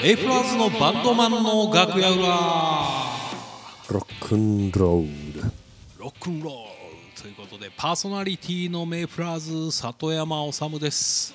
[0.00, 2.24] メイフラワーズのバンドマンの楽屋裏。
[3.90, 5.42] ロックンロール
[5.98, 11.34] ロックンロールということでパーソナリティのメイフラワーズ里山理です。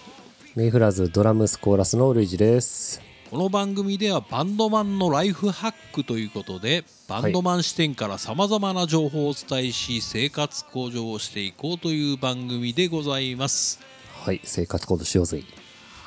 [0.55, 3.01] メイフラワーズドラムスコーラスのルイジです。
[3.29, 13.81] この番組ではバンドマンのライフハックということでバンドマン視点からさまざまな情報をお伝えし生活向上をしていこうという番組でございます。
[14.23, 15.43] はい生活行動しようぜ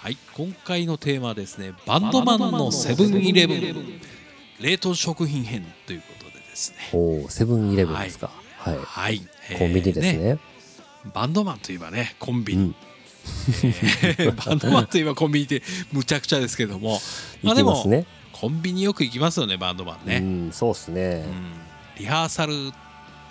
[0.07, 4.01] はい今回のテーマはですねバンドマンのセブンイレブン。
[4.61, 6.77] 冷凍食品編ということでですね。
[6.93, 8.31] おおセブンイレブンですか。
[8.57, 9.21] はい、はい、
[9.59, 10.39] コンビニですね,、
[11.13, 12.57] バンドマンといえばねコンビ。
[12.57, 12.75] ニ、うん。
[14.05, 17.01] えー バンドマンといえばコンビニってむちゃくちゃですけども。
[17.43, 21.25] ま行あでもコンビニよく行きますよねバンドマンね、うんそうっすね。
[21.27, 21.53] うん。
[21.99, 22.53] リハーサル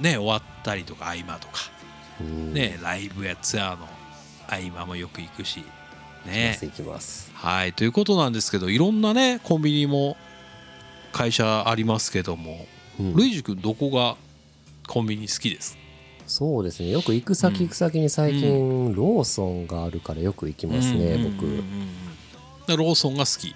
[0.02, 1.54] ね終わったりとか合間とか、
[2.20, 2.54] うん。
[2.54, 3.88] ねライブやツアーの
[4.50, 5.64] 合間もよく行くし
[6.26, 6.58] ね。
[6.62, 10.18] 行きますはいということなんですけどいろんなねコンビニも
[11.12, 12.66] 会社ありますけども、
[13.00, 13.16] うん。
[13.16, 14.18] ルイジ君どこが
[14.88, 15.78] コンビニ好きです？
[16.28, 16.90] そうですね。
[16.90, 21.38] よく行く先行く先に最近、ローソンがあるからよく行きますね、うんうんうんうん。
[21.38, 22.68] 僕。
[22.68, 23.56] でローソンが好き？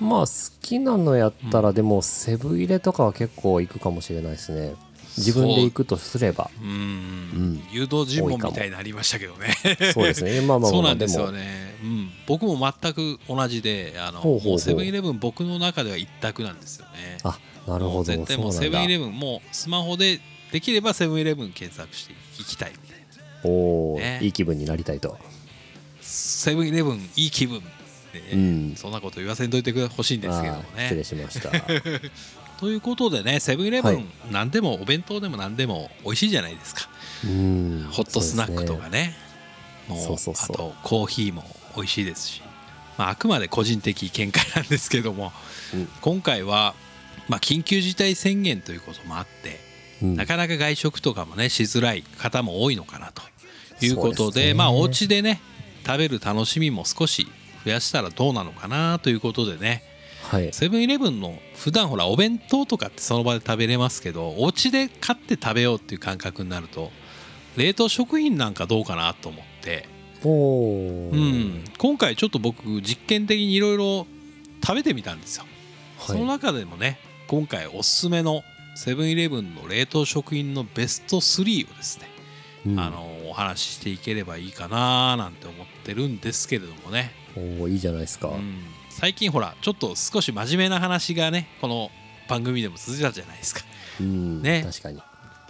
[0.00, 4.74] まあ好きなのやったら、でもセブン入れとかは結構行くかもしれないですね。
[5.16, 6.50] 自分で行くとすれば。
[6.62, 6.64] う。
[6.64, 9.48] んうん誘導尋問みたいになりましたけどね。
[9.92, 10.40] そうですね。
[10.40, 17.18] まあまあまあそうなんですよもね、うん、僕も全く同じであのセブンイレブン僕の中では一択なんですよね。
[17.22, 18.04] あなるほど。
[18.04, 20.20] 絶対もうセブンイレブンもうスマホで
[20.52, 23.04] できればセブンイレブン検索して行きたいみたいな。
[23.44, 24.18] おお、ね。
[24.22, 25.16] いい気分になりたいと。
[26.00, 27.62] セブンイレブンいい気分
[28.32, 28.74] うん。
[28.76, 31.50] そんなこと言わせんといてほしいんですけどもあー失礼ねしました。
[32.58, 33.98] ということでねセブンイレブはい。
[33.98, 36.88] ン何でもお弁当でも何でも美味しいじゃないですか。
[37.24, 37.88] うん。
[37.92, 38.90] ホットスナックとかね。
[38.90, 39.16] ね。
[39.88, 40.54] もうそうそうそう。
[40.54, 41.44] あとコーヒーも
[41.78, 42.42] 美味しいですし、
[42.96, 45.32] まあ、あくまで個人的見解なんですけども、
[45.72, 45.88] うん。
[46.00, 46.74] 今回は、
[47.28, 49.60] まあ、緊急事態宣言ということもあって、
[50.02, 50.16] うん。
[50.16, 53.22] なかなか外食とかもねしづらい方も多いのかなと
[53.84, 54.54] いうことでですね。
[54.54, 55.40] まあお家でね
[55.86, 57.26] 食べる楽しみも少し
[57.64, 59.82] 増やしたらどうなのかなということでね
[60.22, 60.52] はい。
[60.52, 66.90] セブンイレブンの普段ほらお弁当とかってその場で食べれますけどお家で買って食べようっていう感覚になると
[67.56, 69.88] 冷凍食品なんかどうかなと思って、
[70.24, 74.06] うん、今回ちょっと僕実験的にいろいろ
[74.64, 75.44] 食べてみたんですよ、
[75.98, 76.98] そのは中でもね
[77.28, 78.42] 今回おすすめの
[78.74, 82.08] セブンイレブンの冷凍食品のベスト3をですね、
[82.66, 82.80] い、うん。
[82.80, 91.90] あのお話ししていければいいかななんて思ってるんですけれどもね、おおいいじゃないですか、うん、最近ほらちょっと少し真面目な話がねこの
[92.28, 93.62] 番組でも続いたじゃないですか。
[94.00, 94.62] うんね。
[94.64, 95.02] 確かに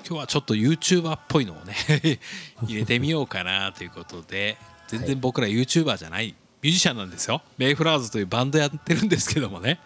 [0.09, 1.75] 今日はちょっと YouTuber っぽいのをね
[2.67, 7.43] 入れてみようかなということで全然僕ら YouTuber じゃないミュージシャンなんですよ。
[7.59, 9.79] メイフラーズというバンドやってるんですけどもね。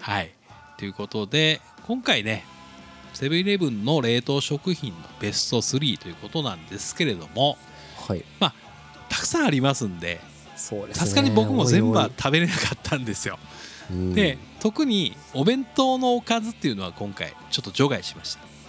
[0.00, 0.32] はい。
[0.76, 2.44] ということで今回ね
[3.14, 7.56] セブンイレブンの冷凍食品のベスト3ということなんですけれども
[8.06, 8.24] はい。
[8.38, 8.54] まあ
[9.08, 10.20] たくさんありますんで
[10.92, 13.38] さすがに僕も全部は食べれなかったんですよ。
[14.14, 18.42] で特にお弁当のおかずっていうのは今回ちょっと除外しました。
[18.44, 18.59] うん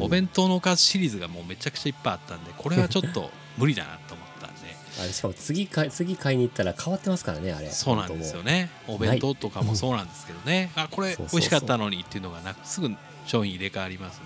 [0.00, 4.60] お弁当のおかずシリーズがもうめちゃくちゃいっぱいあったんでこれはちょっと 無理だなと思ったんで。
[5.00, 7.70] あれしかも次買い次買いに行ったら変わってますからねあれ。
[7.70, 8.70] そうなんですよね。
[8.88, 10.70] お弁当とかもそうなんですけどね。
[10.74, 12.90] あこれ美味しかったのにっていうのがなくすぐ
[13.26, 14.20] 商品入れ替わります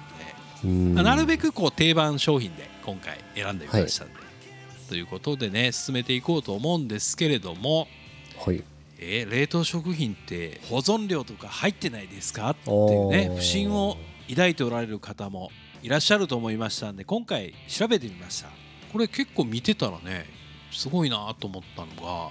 [0.67, 0.95] んうん。
[0.95, 4.15] で、なるべくこう定番商品で今回選んでみましたんで、
[4.89, 7.87] ということでね進めていこうと思うんですけれども。
[8.45, 8.63] はい。
[8.99, 12.51] えー冷凍食品って保存料とか入ってないですか？
[12.51, 13.99] っていうね不審を
[14.29, 15.51] 抱いておられる方も
[15.83, 18.49] いらっしゃると思いましたんで今回調べてみました。
[18.93, 20.25] これ結構見てたらね
[20.71, 22.31] すごいなと思ったのが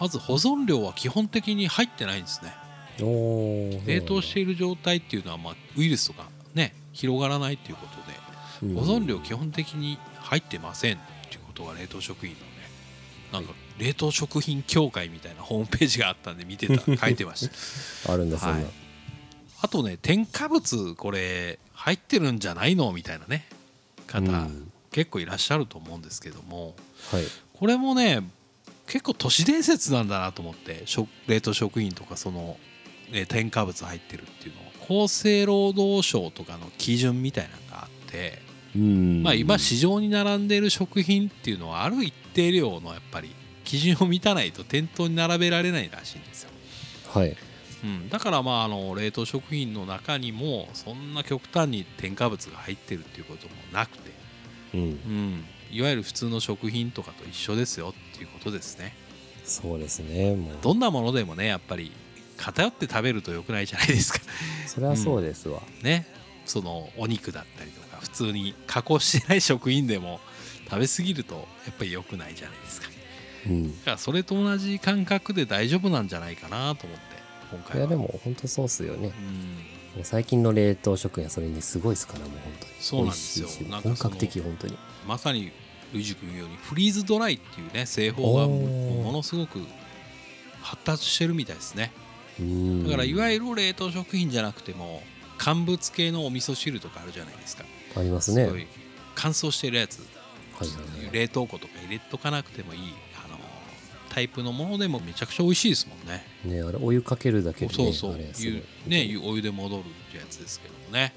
[0.00, 2.54] まず保存料は基本的に入ってないんですね。
[2.98, 7.86] 冷凍している状態っていうのは、まあ、ウイルスとかね広がらないっていうこ
[8.60, 8.84] とでうん。
[8.84, 10.98] 保存料基本的に入ってませんっ
[11.28, 12.46] ていうことが冷凍食品のね
[13.32, 17.48] なんか冷凍食品協会みたいなホームページがあったんで見てた 書いてまし
[18.06, 18.12] た。
[18.12, 18.87] あるんだそんな、はい
[19.60, 22.92] あとね添加物これ入ってるんじゃないの？
[22.92, 23.46] みたいなね
[24.06, 24.72] 方、うん。
[24.90, 26.74] 結構いらっしゃると思うんですけども。
[27.10, 27.24] はい。
[27.54, 28.22] これもね
[28.86, 32.56] 結構都市伝説なんだなと思って食冷凍食品とかその、
[33.12, 34.54] えー添加物入ってるっていう
[34.88, 38.38] のを厚生労働省とかの基準みたいなのがあって、
[38.74, 39.22] うん。
[39.22, 43.34] まあ、今市場に並んでいる食品っていうのはある一定量のやっぱり
[43.64, 46.50] 基準を満たないと店頭に並べられないらしいんですよ。
[47.08, 47.36] はい
[47.84, 54.10] うん、だからまああの冷凍食品の中にもそんな極端に添加物が入ってるっていうこともなくて、
[54.74, 54.80] うん。
[54.80, 58.94] うん、いわゆる普通の食品とかと一緒ですよっていうことですね。
[59.44, 60.56] そうですねもう。
[60.60, 61.92] どんなものでもねやっぱり
[62.36, 64.20] 偏って食べると良くないじゃないですか。
[64.66, 66.06] それはそうですわ、ね。
[66.46, 70.20] そのお肉だったりとか普通に加工してない食品でも
[70.70, 71.34] 食べ過ぎると
[71.66, 72.88] やっぱり良くないじゃないですか。
[73.46, 73.78] うん。
[73.78, 77.17] だからそれと同じ感覚で大丈夫なんじゃないかなと思って
[77.52, 77.82] 今い回は。
[77.84, 79.12] やでも本当そうっすよね。
[79.96, 80.04] うん。
[80.04, 82.72] 最近の冷凍食品はそれにすごいですからもう本当に。
[82.80, 83.48] そうなんですよ。
[83.82, 84.78] 本格的本当に。
[85.06, 85.50] まさに
[85.92, 89.58] ルイジ君言うようにフリーズドライっていうね製法がものすごく
[90.60, 91.92] 発達してるみたいですね。
[92.38, 92.84] うん。
[92.84, 95.02] だからいわゆる冷凍食品じゃなくても
[95.38, 97.64] 乾物系のお味噌汁とかあるじゃないですか。
[97.96, 98.66] ありますね。
[99.14, 100.00] 乾燥してるやつ。
[100.54, 101.14] はいはいはい。
[101.14, 102.80] 冷凍庫とか入れとかなくてもいい
[103.24, 103.37] あの
[104.08, 106.24] タイプのものでもめちゃくちゃ美味しいですもんね。
[106.44, 108.16] ねあれお湯かけるだけでねそうそう。
[108.16, 111.12] ねお湯で戻るってやつですけどもね。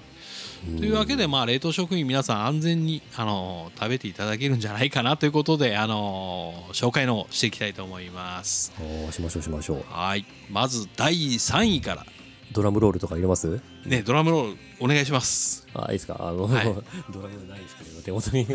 [0.77, 8.71] というわけで、まあ、冷凍食品皆さん安全にあの食べていただけるんじゃないかなということであの紹介の方していきたいと思います。
[8.79, 9.83] うんおーしましょうしましょう。
[9.89, 10.25] はい。
[10.51, 12.05] まず第3位から。
[12.51, 13.61] ドラムロールとか入れます？
[13.85, 15.65] ねドラムロールお願いします。
[15.73, 16.17] あいいですか？
[16.19, 16.65] あの、はい。
[17.11, 18.45] ドラムないですけど手元に。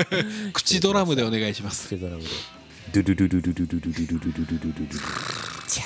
[0.54, 1.88] 口ドラムでお願いします。
[1.88, 2.28] 口ドラムで
[2.92, 5.00] ドゥルルルルルルルルルルルルルルルルル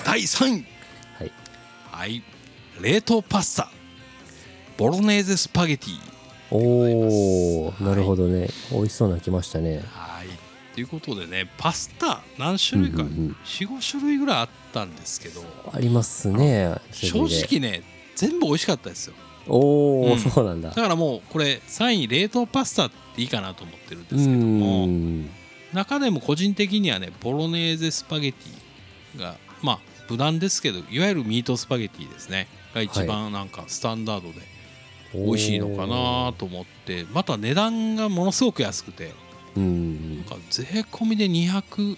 [0.07, 0.65] 第3位
[1.19, 1.33] はい
[1.91, 2.23] はい
[2.81, 3.69] 冷凍パスタ
[4.79, 5.99] ボロネーゼスパゲティ
[6.51, 10.29] おお、はいなるほどね美味しそうなの来ましたねはい
[10.75, 15.43] ということでねパスタ何種類か、うんうんうん45種類ぐらいあったんですけど
[15.73, 17.83] ありますね正直ね
[18.17, 19.15] 全部美味しかったですよ
[19.47, 25.29] おお、うんそうなんだだからもうこれ3位冷凍パスタっていいかなと思ってるんですけどもん
[25.75, 29.79] 中でも個人的にはねボロネーゼスパゲティがまあ
[30.09, 32.47] 無難ですけどいわゆるミートスパゲティですね。
[32.75, 34.41] が一番なんかスタンダードで
[35.15, 39.13] 美味しいのかなと思ってまた値段がものすごく安くて
[39.57, 40.17] うん。
[40.19, 41.97] なんか税込みで200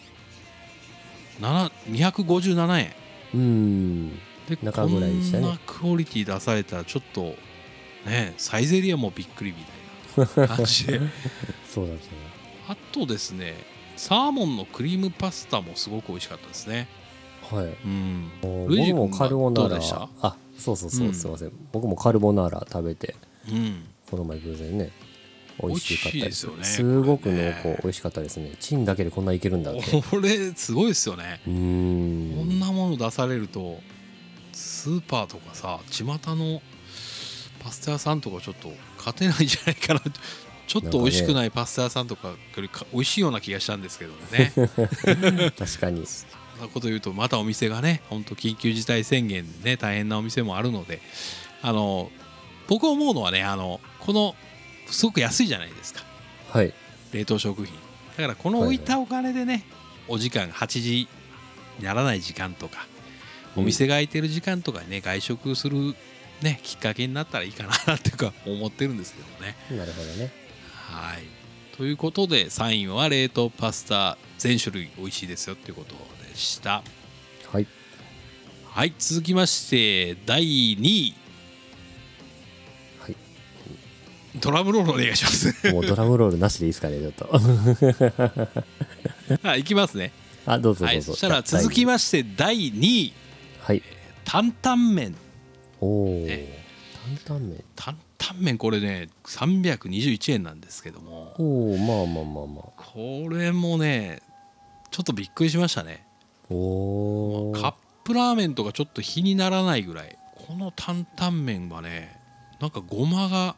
[1.40, 2.93] 7 257円。
[3.34, 4.11] うん。
[4.49, 5.49] で中こんぐらいでしたね。
[5.49, 7.34] なクオリティ出されたらちょっと
[8.06, 9.52] ねサイゼリアもびっくり
[10.17, 11.00] みたいな感じで。
[11.69, 12.35] そうなんですね
[12.68, 13.54] あとですね
[13.96, 16.86] サーモンのクリームパスタもすごく美味しかったですね。
[17.50, 17.66] はい。
[17.66, 18.30] うん。
[18.42, 19.68] おルイジ君僕もカルボナーラ。
[19.70, 20.08] どうでした？
[20.20, 21.10] あそうそうそう、う。
[21.10, 21.14] ん。
[21.14, 21.52] すいません。
[21.72, 23.14] 僕もカルボナーラ食べて
[23.50, 23.84] うん。
[24.10, 24.90] この前偶然ね
[25.62, 26.44] 美味しかったです。
[26.46, 27.50] よねすごく濃これね。
[27.60, 28.52] 厚美味しかったですね。
[28.60, 30.02] チンだけでこんないけるんだって。
[30.10, 31.40] これすごいですよね。
[31.46, 33.80] うーこんんなもの出されると
[34.52, 36.04] スーパーとかさ巷
[36.34, 36.60] の
[37.64, 40.00] パスタ屋さんとかちょっと勝てないんじゃないかな
[40.66, 44.52] ちょっと美味しくないパスタ屋さんとかよりか美味しいような気がしたんですけどね。
[45.56, 46.06] 確かに。
[46.06, 46.26] そ
[46.58, 51.00] んなこと言うとまたお店がね本当緊急事態宣言でね大変なお店もあるので。
[51.62, 52.10] あの
[52.68, 54.36] 僕思うのはねあのこの
[54.88, 56.02] すごく安いじゃないですか。
[56.50, 56.72] はい。
[57.12, 57.74] 冷凍食品。
[58.16, 59.64] だからこの置いたお金でね、
[60.08, 61.08] お時間8時
[61.78, 62.86] にならない時間とか
[63.56, 65.94] お店が開いてる時間とかにね外食する
[66.42, 69.56] ねきっかけになったらいいかなっていうか思ってるんですけどね。
[69.70, 70.45] なるほどね
[70.90, 71.76] はい。
[71.76, 75.94] ということで3位は冷凍パスタ全種類美味しいですよっていうこと
[76.28, 76.82] でした。
[77.52, 77.66] はい。
[78.64, 81.14] はい続きまして第2位。
[83.00, 83.16] はい。
[84.40, 85.72] ドラムロールお願いします。
[85.72, 87.26] もうドラムロールなしでいいですかねちょっと。
[89.42, 90.12] はいいきますね。
[90.46, 93.12] あどうぞはいどうぞ、そしたら続きまして第2位。
[93.60, 93.82] はい。
[94.24, 95.16] 担々麺。
[95.81, 96.64] おおね
[97.26, 97.64] 担々麺。
[97.74, 101.34] 担々麺これね321円なんですけども。
[101.38, 102.82] おおまあまあまあまあ。
[102.82, 104.20] これもね
[104.90, 106.06] ちょっとびっくりしましたね。
[106.50, 110.16] おおカップラーメンとかちょっと比にならないぐらい。
[110.46, 112.20] この担々麺はね
[112.60, 113.56] なんかごまが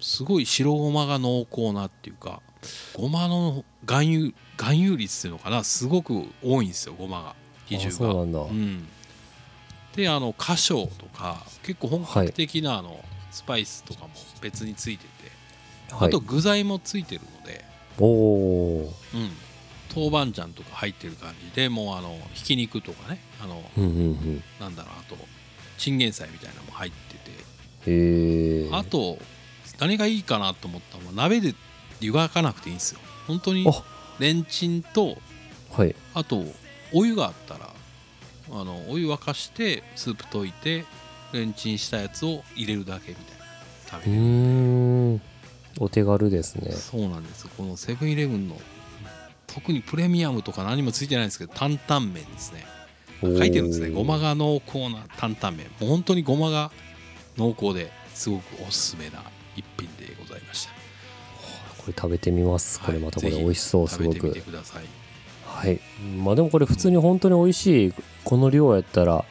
[0.00, 2.42] すごい白ごまが濃厚なっていうか
[2.94, 5.62] ごまの含有含有率っていうのかな？
[5.62, 7.34] すごく多いんですよごまが。
[7.66, 7.88] 比重が。
[7.88, 8.38] あそうなんだ。
[8.40, 8.88] うん、
[9.94, 13.04] であの花椒とか結構本格的なあの
[13.38, 16.08] スパイスとかも別についてて、はい。
[16.08, 17.64] あと具材もついてるので、
[18.00, 19.30] おおうん、
[19.94, 23.20] 豆板醤とか入ってる感じでもうあのひき肉とかね。
[23.40, 24.42] あのうんうんうん。
[24.58, 25.16] なんだろうあと
[25.76, 27.30] チンゲン菜みたいなのも入ってて、
[27.90, 29.18] へえあと
[29.78, 31.54] 何がいいかなと思ったのは鍋で
[32.00, 33.00] 湯がかなくていいんですよ。
[33.28, 33.84] 本当にあ。
[34.18, 35.16] レンチンと
[35.70, 35.94] はい。
[36.14, 36.42] あと
[36.92, 37.70] お湯があったら
[38.50, 40.84] あのお湯沸かしてスープ溶いて
[41.32, 45.20] レンチンしたやつを入れるだけみたいな食べれる。
[45.80, 46.72] お手軽ですね。
[46.72, 47.42] そうなんです。
[47.42, 48.56] よこのセブンイレブンの
[49.46, 52.64] 特にプレミアムとか何もついてないんですけど担々麺ですね。
[53.20, 53.90] 書いてるんですね。
[53.90, 55.66] ごまが濃厚な担々麺。
[55.80, 56.70] もう本当にごまが
[57.36, 59.22] 濃厚ですごくおすすめな
[59.56, 60.72] 一品でございました。
[61.78, 62.80] これ食べてみます。
[62.80, 64.84] これまたこれはい美味しそうすごぜひ食べてみくてください。
[65.44, 65.80] はい。
[66.22, 67.94] まあでもこれ普通に本当に美味しい
[68.24, 69.24] この量やったら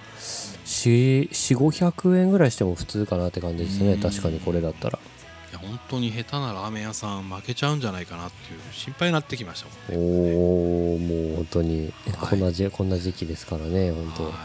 [0.88, 3.94] 4500円ぐらいしても普通かなって感じですね。
[3.94, 4.00] うん。
[4.00, 4.98] 確かにこれだったら。
[4.98, 10.36] いや本当に下手なラーメン屋さん負けちゃうんじゃないかなっていう心配になってきましたもんね。
[10.36, 12.30] おおもう本当にはい。
[12.30, 14.24] こんなじ、こんな時期ですからね本当。
[14.24, 14.40] はい本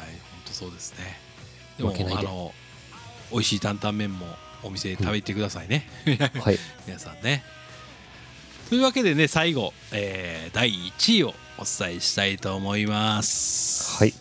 [0.46, 1.18] 当そうですね。
[1.78, 2.20] でも負けないで。
[2.20, 2.52] あの
[3.30, 4.26] 美味しい担々麺も
[4.62, 5.88] お店で食べてくださいね、
[6.40, 6.58] はい。
[6.87, 7.42] 皆さんね。
[8.68, 13.96] というわけでね最後、えー第1位をお伝えしたいと思います。
[13.99, 14.14] はい。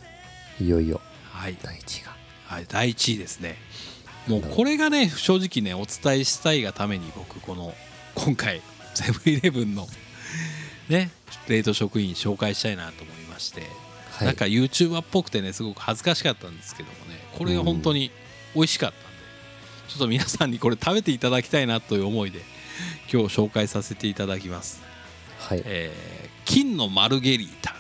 [0.60, 1.02] いよいよ
[1.42, 2.12] はい、第一位が。
[2.46, 3.56] はい、第1位ですね。
[4.28, 7.74] もうこれがね正直ねお伝えしたいがために僕この
[8.14, 8.62] 今回
[8.94, 9.88] セブンイレブンの
[10.88, 11.10] ね
[11.48, 13.62] 冷凍食品紹介したいなと思いまして、
[14.12, 14.28] はい。
[14.28, 18.12] なんか YouTuber っぽくてねすごく恥ずかしかったんですけどもねこれが本当に
[18.54, 19.08] 美味しかったんで、
[19.90, 22.44] ちょっと皆さんにこれ食べていただきたいなという思いで
[23.12, 24.80] 今日紹介させていただきます、
[25.40, 25.64] はい。
[25.66, 27.76] えー金のマルゲリータ。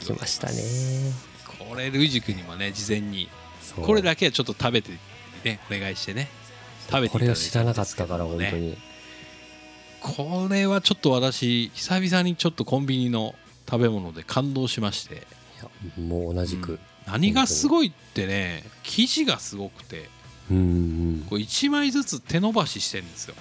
[0.00, 3.28] 来ましたねこれルイジ君にもね事前に。
[3.82, 4.92] これだけはちょっと食べて
[5.44, 6.28] ねお願いしてね。
[6.90, 8.76] 食べていただいこれを知らなかったんから本当に。
[10.00, 13.34] これはちょっと私久々にちょっとコンビニの
[13.68, 15.14] 食べ物で感動しまして。
[15.14, 15.18] い
[15.60, 16.72] やもう同じく。
[16.72, 16.78] うん。
[17.06, 20.08] 何がすごいってね生地がすごくて。
[20.50, 21.26] うんうん。
[21.28, 23.34] これ1枚ずつ手伸ばししてるんですよ。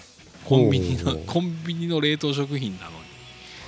[0.46, 2.98] コンビニのコンビニの冷凍食品なのに。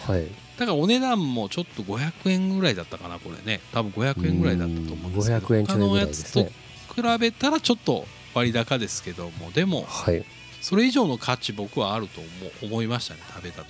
[0.05, 3.61] はいだからお値段もちょっと500円ぐらいだったかなこれね。
[3.71, 5.47] 多分500円ぐらいだったと思うんですけど。
[5.47, 6.51] 500円ちょいぐらいですね。
[6.89, 10.25] 他のやつと比べたらちょっと割高ですけどもでもはい。
[10.61, 12.19] それ以上の価値僕はあると
[12.65, 13.69] 思いましたね食べた時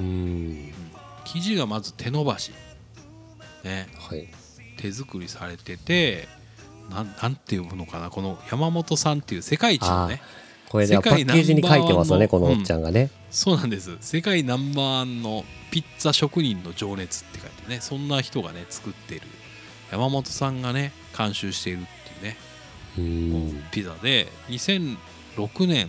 [0.00, 0.72] うん。
[1.26, 2.52] 生地がまず手伸ばし。
[3.62, 3.88] ね。
[3.98, 4.28] はい。
[4.78, 6.26] 手作りされてて
[6.88, 10.22] なんなんて呼ぶのかなこの山本さんっていう世界一のね
[10.68, 13.10] これではパッケージに書いてますよねこのおっちゃんがね。
[13.30, 13.96] そうなんです。
[14.00, 19.26] 世界ナンバーワンのピッツァ職人の情熱って書いてねそんな人がね作っている。
[19.90, 21.82] 山本さんがね監修しているっ
[22.20, 22.36] ていうね
[22.98, 23.62] うん。
[23.70, 25.88] ピザで2006年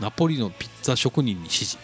[0.00, 1.78] ナポリのピッツァ職人に支持、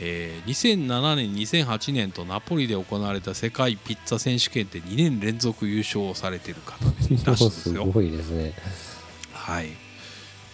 [0.00, 6.84] えー2007年2008年とナポリで行われた世界ピッツァ選手権で2年連続優勝されている方
[7.30, 8.54] らしいんです すよ、ごいですね。
[9.32, 9.68] はい、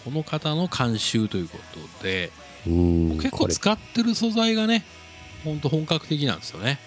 [0.04, 1.58] この方の監修というこ
[1.98, 2.30] とで
[2.66, 4.84] うん結構使ってる素材がね
[5.44, 6.78] ほんと本格的なんですよね。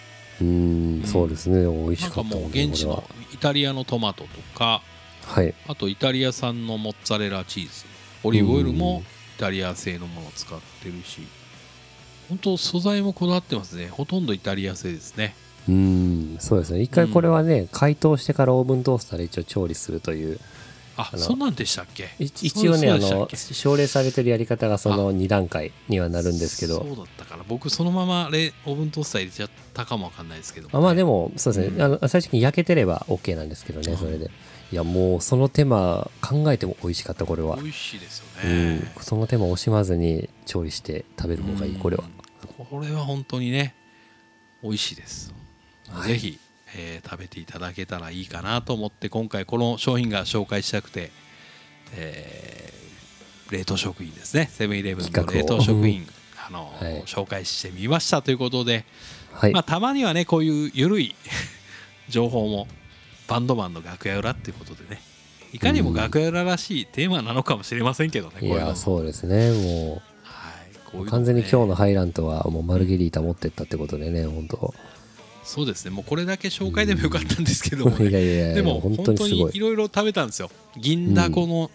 [0.41, 1.65] うんそうですね。
[1.65, 3.03] 美味しなんかもうかったもんね現地の
[3.34, 4.82] イタリアのトマトとか
[5.25, 5.53] はい。
[5.67, 7.86] あとイタリア産のモッツァレラチーズ。
[8.24, 9.03] オリーブオイルも
[9.38, 11.22] イタリア製のものを使ってるし。
[12.29, 13.88] 本当素材もこだわってますね。
[13.88, 15.36] ほとんどイタリア製ですね。
[15.67, 16.82] うんそうですね。
[16.82, 20.39] 一回これはね解凍してからオーブントースターで一応調理するという
[20.95, 22.09] あそんなんでしたっけ？
[22.19, 26.83] い一応ねあの奨励されてるやり方がその2段階にはなるんですけど。
[26.83, 30.69] そうだったから僕そのままレオーブントースター入れちゃったかもわかんないですけど。
[30.71, 31.81] あまあでももそうですね、うん。
[31.81, 34.29] あの最終的に焼けてれば OK なんですけどねそれで。
[34.71, 37.57] いやもうその手間考えても美味しかったこれは。
[37.57, 42.03] 美、味しいですようねん、その手間惜しまずに調理して食べる方がいいこれは。
[42.59, 42.65] うん。
[42.65, 43.75] これは本当にね
[44.63, 45.33] 美味しいです、
[45.89, 46.07] はい。
[46.13, 46.39] ぜひ、
[46.75, 51.12] えー食べていただけたらいいかなと思って今回この商品が紹介したくて、
[51.96, 52.74] えー
[53.51, 54.50] 冷凍食品ですね。
[54.51, 56.08] セブンイレブンの冷凍食品
[56.48, 57.03] あの、はい。
[57.03, 58.86] 紹介してみましたということで、
[59.32, 61.15] はい、まあ、たまにはねこういう緩い
[62.10, 62.68] 情報も
[63.27, 65.01] バンドマンの楽屋裏っていうことでね
[65.53, 68.60] いかにも楽屋裏らしいテーマなのかもしれませんけどね、こういうの。
[68.60, 69.51] もいやそうですね。
[69.51, 71.08] もはい、こういうね。
[71.08, 74.74] う完全に今日のハイラントはもうマルゲリータ持ってったってことでね本当
[75.43, 75.91] そうですね。
[75.91, 78.07] もうこれだけ紹介でもよかったんですけども、ね。
[78.09, 79.59] いやいやいやでも本本当当にい。
[79.59, 80.50] ろいろ食べたんですよ。
[80.77, 81.69] 銀だこの、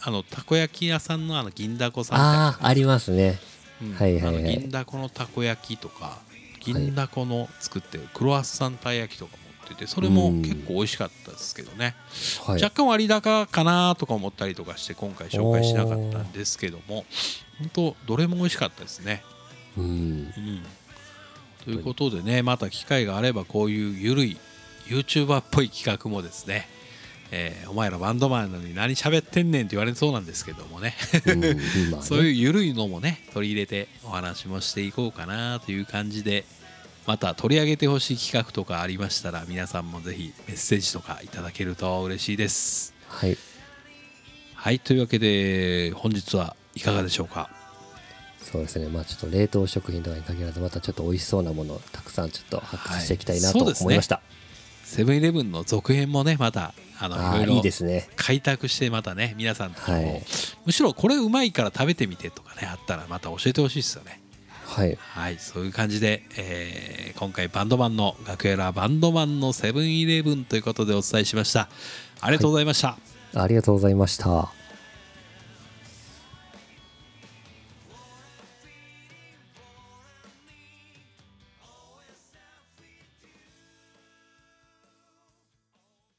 [0.00, 3.38] あのたこ焼き屋さんのあの銀だこさんああありますね。
[3.82, 3.94] うん。
[3.94, 4.36] はいはいはい。
[4.36, 6.18] あの銀だこのたこ焼きとか
[6.60, 11.94] 銀だこの作ってるクロワッサンたい焼きとか持っててそれも結構美味しかったですけどね、
[12.44, 12.62] はい。
[12.62, 17.04] 若干割高かなとか思ったりとかして今回紹介しなかったんですけども
[17.58, 19.22] 本当どれも美味しかったですね、
[19.76, 19.84] うん。
[19.84, 20.62] うん、
[21.68, 24.36] ということでねまた機会があればこういうゆるい
[24.86, 26.66] YouTuber っぽい企画もですね、
[27.30, 30.94] えーお前らバンドマンなのに何喋ってんねんって言われそうなんですけどもね。
[32.00, 36.46] そういうゆるいのもね取り入れてお話もしていこうかなという感じで
[37.06, 42.94] また取り上げてほしい企画とかありましたら皆さんもぜひメッセージとかいただけると嬉しいです。
[43.08, 43.36] はい。
[44.54, 47.50] はいというわけで本日はいかがでしょうか？
[48.50, 48.88] そうですね。
[48.88, 54.22] まあちょっと冷凍食品とかに限らずまたちょっと美味しそうなものをたくさんちょっと発掘していきたいなと思いました、
[54.84, 58.08] セブンイレブンの続編もねまたあのいいいろいろですね。
[58.16, 60.22] 開拓してまたね皆さんとも、はい。
[60.64, 64.20] むしろこれうまいから食べてみてとかねあったらまた教えてほしいですよね。
[64.64, 64.98] はい。
[65.00, 71.68] はい、そういう感じで、えー今回バンドマンの楽屋裏バンドマンのセブンイレブンということでお伝えしました。
[72.20, 72.96] ありがとうございました。
[73.34, 74.57] ありがとうございました